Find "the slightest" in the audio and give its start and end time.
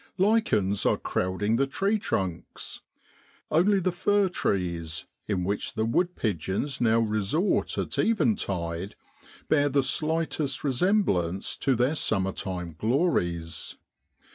9.69-10.63